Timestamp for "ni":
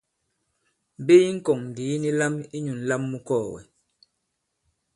2.03-2.09